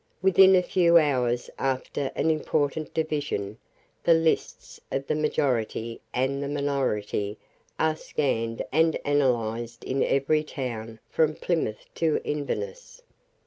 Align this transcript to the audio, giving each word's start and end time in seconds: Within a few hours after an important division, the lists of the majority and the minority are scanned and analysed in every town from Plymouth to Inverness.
Within 0.23 0.55
a 0.55 0.63
few 0.63 0.97
hours 0.97 1.47
after 1.59 2.11
an 2.15 2.31
important 2.31 2.91
division, 2.91 3.59
the 4.03 4.15
lists 4.15 4.79
of 4.91 5.05
the 5.05 5.13
majority 5.13 6.01
and 6.11 6.41
the 6.41 6.47
minority 6.47 7.37
are 7.77 7.95
scanned 7.95 8.65
and 8.71 8.97
analysed 9.05 9.83
in 9.83 10.01
every 10.01 10.43
town 10.43 10.99
from 11.07 11.35
Plymouth 11.35 11.85
to 11.93 12.19
Inverness. 12.23 13.03